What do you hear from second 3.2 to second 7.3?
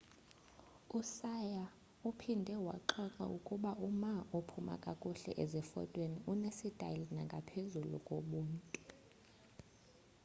ukuba uma ophuma kakuhle zifotweni unesitayile